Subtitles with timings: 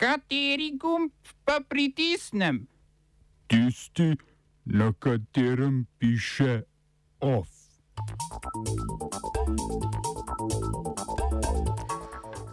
[0.00, 1.12] Kateri gumb
[1.44, 2.64] pa pritisnem?
[3.44, 4.16] Tisti,
[4.64, 6.64] na katerem piše
[7.20, 7.52] OF.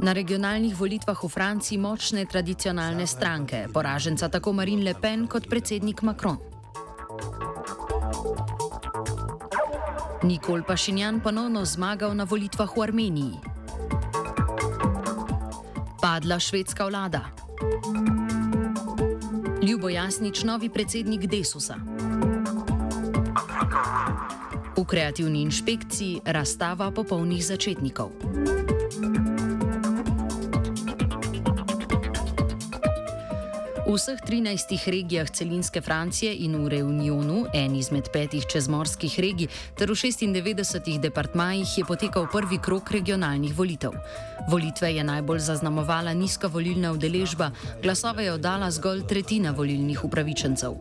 [0.04, 6.04] Na regionalnih volitvah v Franciji močne tradicionalne stranke, poraženca tako Marine Le Pen kot predsednik
[6.04, 6.36] Macron.
[10.28, 13.47] Nikol Pašinjan ponovno zmagal na volitvah v Armeniji.
[16.08, 17.26] Padla švedska vlada.
[19.64, 21.76] Ljubo Jasnič, novi predsednik Desusa.
[24.78, 28.12] V kreativni inšpekciji razstava popolnih začetnikov.
[33.88, 39.48] V vseh 13 regijah celinske Francije in v Reunionu, eni izmed petih čezmorskih regij,
[39.80, 43.96] ter v 96 departmajih je potekal prvi krok regionalnih volitev.
[44.52, 50.76] Volitve je najbolj zaznamovala nizka volilna udeležba, glasove je oddala zgolj tretjina volilnih upravičencev.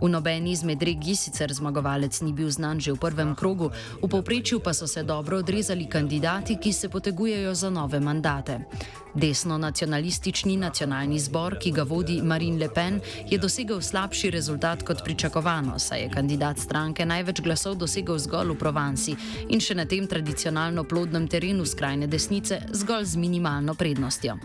[0.00, 3.70] V nobeni izmed regij sicer zmagovalec ni bil znan že v prvem krogu,
[4.02, 8.60] v povprečju pa so se dobro odrezali kandidati, ki se potegujejo za nove mandate.
[9.14, 15.78] Desno-nacionalistični nacionalni zbor, ki ga vodi Marine Le Pen, je dosegel slabši rezultat kot pričakovano,
[15.78, 19.16] saj je kandidat stranke največ glasov dosegel zgolj v Provansi
[19.48, 24.38] in še na tem tradicionalno plodnem terenu skrajne desnice zgolj z minimalno prednostjo.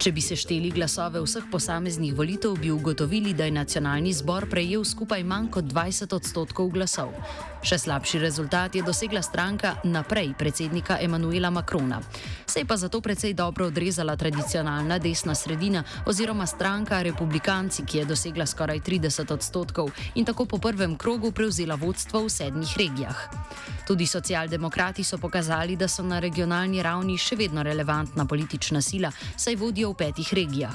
[0.00, 5.20] Če bi sešteli glasove vseh posameznih volitev, bi ugotovili, da je nacionalni zbor prejel skupaj
[5.28, 7.10] manj kot 20 odstotkov glasov.
[7.60, 11.98] Še slabši rezultat je dosegla stranka naprej predsednika Emanuela Makrona.
[12.48, 18.04] Se je pa zato precej dobro odrezala tradicionalna desna sredina oziroma stranka Republikanci, ki je
[18.08, 23.28] dosegla skoraj 30 odstotkov in tako po prvem krogu prevzela vodstvo v sedmih regijah.
[23.84, 29.56] Tudi socialdemokrati so pokazali, da so na regionalni ravni še vedno relevantna politična sila, saj
[29.60, 30.74] vodijo v petih regijah.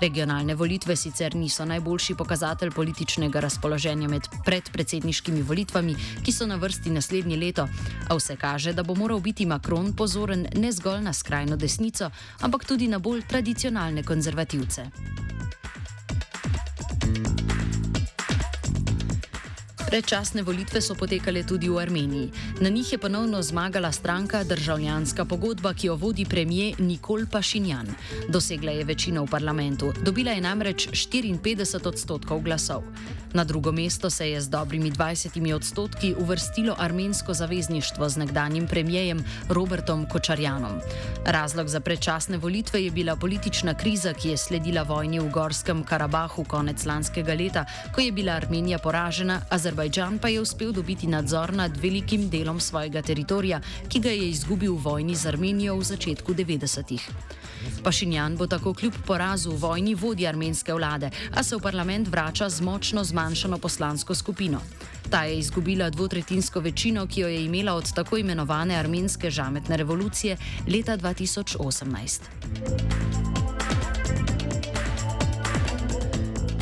[0.00, 6.90] Regionalne volitve sicer niso najboljši pokazatelj političnega razpoloženja med predpredsedniškimi volitvami, ki so na vrsti
[6.90, 7.68] naslednje leto,
[8.08, 12.10] a vse kaže, da bo moral biti Macron pozoren ne zgolj na skrajno desnico,
[12.40, 14.90] ampak tudi na bolj tradicionalne konzervativce.
[19.86, 22.58] Predčasne volitve so potekale tudi v Armeniji.
[22.60, 27.86] Na njih je ponovno zmagala stranka Državljanska pogodba, ki jo vodi premijer Nikol Pašinjan.
[28.28, 32.82] Dosegla je večino v parlamentu, dobila je namreč 54 odstotkov glasov.
[33.36, 39.24] Na drugo mesto se je z dobrimi 20 odstotki uvrstilo armensko zavezništvo z nekdanjim premijejem
[39.48, 40.80] Robertom Kočarjanom.
[41.24, 46.44] Razlog za predčasne volitve je bila politična kriza, ki je sledila vojni v Gorskem Karabahu
[46.44, 47.64] konec lanskega leta,
[47.94, 53.02] ko je bila Armenija poražena, Azerbajdžan pa je uspel dobiti nadzor nad velikim delom svojega
[53.02, 57.10] teritorija, ki ga je izgubil v vojni z Armenijo v začetku 90-ih.
[57.82, 62.48] Pašinjan bo tako kljub porazu v vojni vodja armenske vlade, a se v parlament vrača
[62.48, 64.60] z močno zmanjšano poslansko skupino.
[65.10, 70.36] Ta je izgubila dvotretinsko večino, ki jo je imela od tako imenovane armenske žametne revolucije
[70.66, 73.25] leta 2018.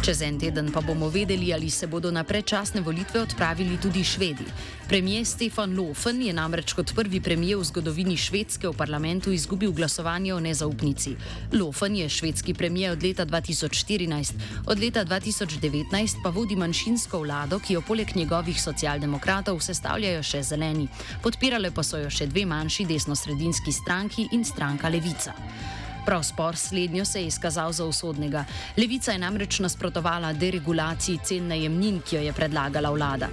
[0.05, 4.45] Čez en teden pa bomo vedeli, ali se bodo na predčasne volitve odpravili tudi švedi.
[4.89, 10.35] Premijer Stefan Lofen je namreč kot prvi premijer v zgodovini Švedske v parlamentu izgubil glasovanje
[10.35, 11.17] o nezaupnici.
[11.53, 14.33] Lofen je švedski premijer od leta 2014,
[14.67, 20.85] od leta 2019 pa vodi manjšinsko vlado, ki jo poleg njegovih socialdemokratov sestavljajo še zeleni.
[21.23, 25.33] Podpirale pa so jo še dve manjši desno-sredinski stranki in stranka Levica.
[26.07, 28.45] Prav spor slednjo se je izkazal za usodnega.
[28.77, 33.29] Levica je namreč nasprotovala deregulaciji cen najemnin, ki jo je predlagala vlada.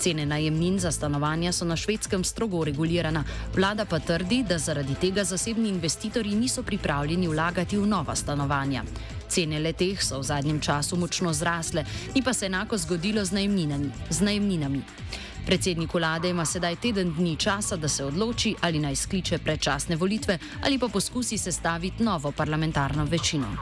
[0.00, 3.24] Cene najemnin za stanovanja so na švedskem strogo regulirana,
[3.54, 8.82] vlada pa trdi, da zaradi tega zasebni investitorji niso pripravljeni vlagati v nova stanovanja.
[9.28, 11.84] Cene leteh so v zadnjem času močno zrasle,
[12.14, 13.90] ni pa se enako zgodilo z najemninami.
[14.10, 14.82] Z najemninami.
[15.46, 20.38] Predsednik vlade ima sedaj teden dni časa, da se odloči, ali naj skliče predčasne volitve
[20.64, 23.56] ali pa poskusi sestaviti novo parlamentarno večino.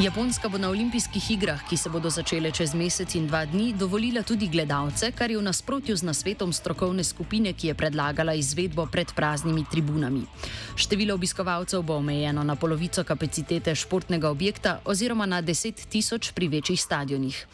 [0.00, 4.22] Japonska bo na olimpijskih igrah, ki se bodo začele čez mesec in dva dni, dovolila
[4.24, 9.12] tudi gledalce, kar je v nasprotju z nasvetom strokovne skupine, ki je predlagala izvedbo pred
[9.12, 10.24] praznimi tribunami.
[10.72, 16.80] Število obiskovalcev bo omejeno na polovico kapacitete športnega objekta oziroma na 10 tisoč pri večjih
[16.80, 17.44] stadionih.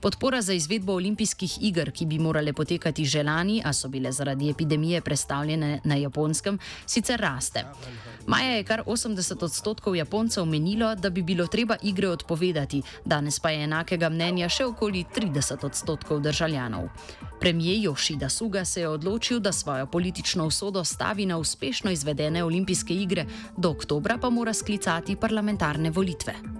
[0.00, 4.50] Podpora za izvedbo olimpijskih iger, ki bi morale potekati že lani, a so bile zaradi
[4.50, 7.64] epidemije prestavljene na japonskem, sicer raste.
[8.26, 13.50] Maja je kar 80 odstotkov Japoncev menilo, da bi bilo treba igre odpovedati, danes pa
[13.50, 16.88] je enakega mnenja še okoli 30 odstotkov državljanov.
[17.40, 22.94] Premijer Yoshida Suga se je odločil, da svojo politično usodo stavi na uspešno izvedene olimpijske
[22.94, 23.26] igre,
[23.56, 26.59] do oktobra pa mora sklicati parlamentarne volitve.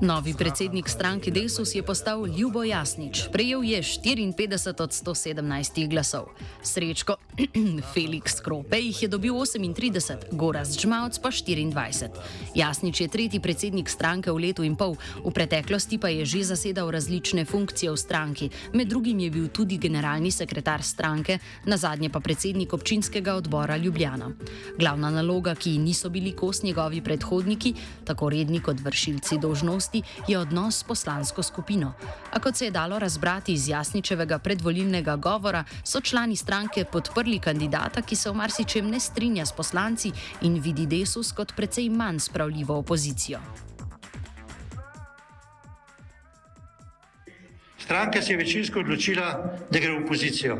[0.00, 3.32] Novi predsednik stranke Desus je postal Ljubo Jasnič.
[3.32, 6.36] Prejel je 54 od 117 glasov.
[6.62, 7.16] Srečko
[7.94, 12.10] Felix Krope jih je dobil 38, Goraz Džmavc pa 24.
[12.54, 16.92] Jasnič je tretji predsednik stranke v letu in pol, v preteklosti pa je že zasedal
[16.92, 22.20] različne funkcije v stranki, med drugim je bil tudi generalni sekretar stranke, na zadnje pa
[22.20, 24.28] predsednik občinskega odbora Ljubljana.
[24.78, 30.38] Glavna naloga, ki niso bili kos njegovi predhodniki, tako redni kot vršilci dožnosti, skupnosti je
[30.38, 31.94] odnos s poslansko skupino.
[32.32, 38.02] A kot se je dalo razbrati iz Jasničevega predvolilnega govora, so člani stranke podprli kandidata,
[38.02, 40.12] ki se v marsičem ne strinja s poslanci
[40.42, 43.38] in vidi desus kot precej manj spravljivo opozicijo.
[47.78, 50.56] Stranka se je večinsko odločila, da gre v opozicijo.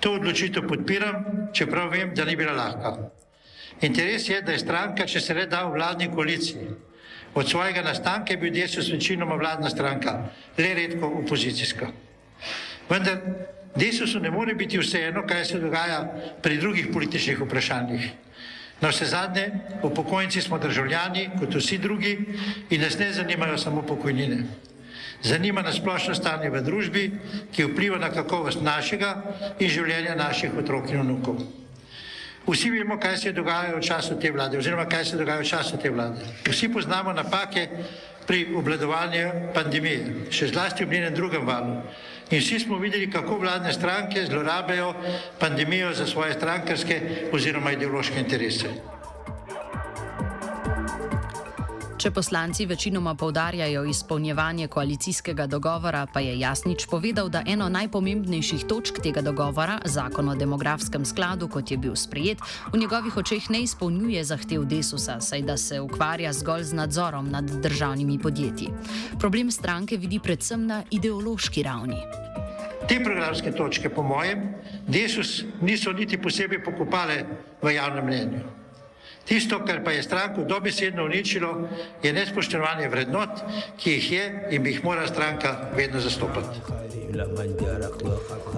[0.00, 3.10] To odločitev podpiram, čeprav vem, da ni bila lahka.
[3.80, 6.70] Interes je, da je stranka, če se le da v vladni koaliciji,
[7.38, 10.24] Od svojega nastanka je bil Desus večinoma vladna stranka,
[10.58, 11.86] le redko opozicijska.
[12.90, 13.18] Vendar
[13.76, 16.00] Desusu ne more biti vseeno, kaj se dogaja
[16.42, 18.08] pri drugih političnih vprašanjih.
[18.80, 19.50] Na vse zadnje,
[19.82, 22.16] upokojenci smo državljani, kot vsi drugi,
[22.70, 24.42] in nas ne zanimajo samo pokojnine.
[25.22, 27.04] Zanima nas splošno stanje v družbi,
[27.52, 29.14] ki vpliva na kakovost našega
[29.58, 31.42] in življenja naših otrok in vnukov.
[32.48, 35.48] Vsi vemo, kaj se je dogajalo v času te vlade, oziroma kaj se dogaja v
[35.48, 36.24] času te vlade.
[36.48, 37.68] Vsi poznamo napake
[38.26, 41.82] pri obladovanju pandemije, še zlasti v njenem drugem valu.
[42.30, 44.94] In vsi smo videli, kako vladne stranke zlorabljajo
[45.38, 47.00] pandemijo za svoje strankarske
[47.32, 48.97] oziroma ideološke interese.
[51.98, 59.00] Če poslanci večinoma povdarjajo izpolnjevanje koalicijskega dogovora, pa je Jasnič povedal, da eno najpomembnejših točk
[59.02, 62.38] tega dogovora, zakon o demografskem skladu, kot je bil sprejet,
[62.70, 67.50] v njegovih očeh ne izpolnjuje zahtev Desusa, saj da se ukvarja zgolj z nadzorom nad
[67.66, 68.70] državnimi podjetji.
[69.18, 71.98] Problem stranke vidi predvsem na ideološki ravni.
[72.86, 74.54] Te programske točke, po mojem,
[74.86, 77.24] Desus niso niti posebej pokopale
[77.62, 78.57] v javnem mnenju.
[79.28, 81.68] Tisto, kar pa je stranko dobesedno uničilo,
[82.02, 83.42] je nespoštovanje vrednot,
[83.76, 86.87] ki jih je in bi jih morala stranka vedno zastopati.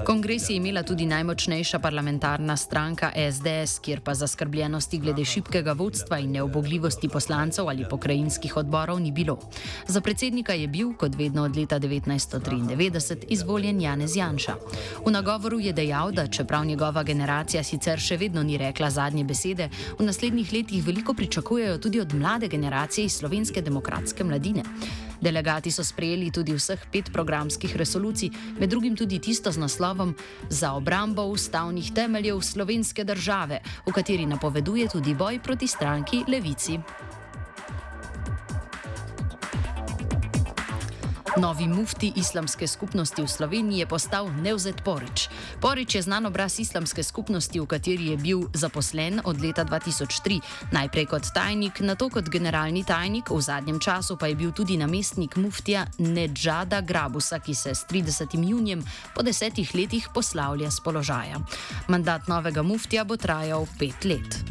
[0.07, 6.33] Kongres je imela tudi najmočnejša parlamentarna stranka SDS, kjer pa zaskrbljenosti glede šibkega vodstva in
[6.33, 9.39] neobogljivosti poslancev ali pokrajinskih odborov ni bilo.
[9.87, 14.55] Za predsednika je bil, kot vedno od leta 1993, izvoljen Janez Janša.
[15.07, 19.69] V nagovoru je dejal, da čeprav njegova generacija sicer še vedno ni rekla zadnje besede,
[19.99, 24.63] v naslednjih letih veliko pričakujejo tudi od mlade generacije iz slovenske demokratske mladine.
[25.21, 30.15] Delegati so sprejeli tudi vseh pet programskih resolucij, med drugim tudi tisto z naslovom
[30.49, 36.81] Za obrambo ustavnih temeljev slovenske države, v kateri napoveduje tudi boj proti stranki Levici.
[41.41, 45.29] Novi mufti islamske skupnosti v Sloveniji je postal Nevzet Porič.
[45.61, 50.37] Porič je znan obraz islamske skupnosti, v kateri je bil zaposlen od leta 2003,
[50.73, 55.41] najprej kot tajnik, nato kot generalni tajnik, v zadnjem času pa je bil tudi namestnik
[55.41, 58.37] muftija Nedžada Grabusa, ki se s 30.
[58.37, 58.85] junijem
[59.17, 61.41] po desetih letih poslavlja z položaja.
[61.89, 64.50] Mandat novega muftija bo trajal pet let.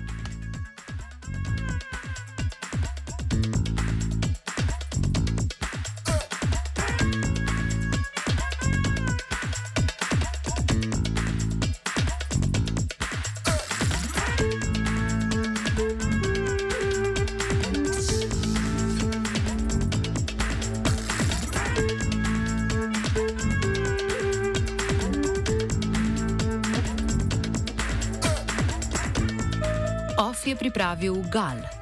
[30.49, 31.78] Je pripravil Gal.